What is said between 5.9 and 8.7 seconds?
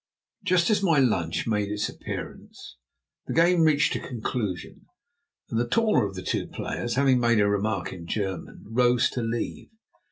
of the two players, having made a remark in German,